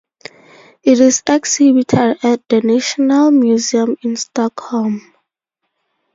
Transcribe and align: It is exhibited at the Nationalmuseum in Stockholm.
It 0.81 0.99
is 0.99 1.21
exhibited 1.29 2.17
at 2.23 2.49
the 2.49 2.61
Nationalmuseum 2.63 3.97
in 4.03 4.15
Stockholm. 4.15 5.13